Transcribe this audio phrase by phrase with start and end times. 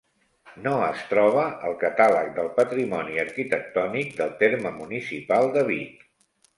[0.67, 6.07] No es troba al Catàleg del Patrimoni Arquitectònic del terme municipal de Vic.